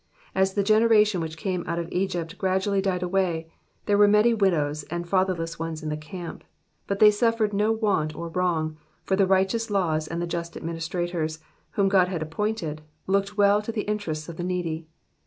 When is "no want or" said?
7.53-8.29